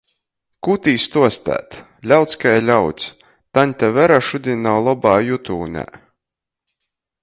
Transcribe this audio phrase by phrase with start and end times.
[0.67, 1.77] Kū tī stuostēt?
[2.13, 3.07] Ļauds kai ļauds!
[3.59, 5.89] taņte Vera šudiņ nav lobā jutūnē.